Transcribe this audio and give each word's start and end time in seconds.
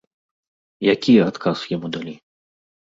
Які 0.93 1.13
адказ 1.29 1.57
яму 1.77 1.95
далі? 1.99 2.13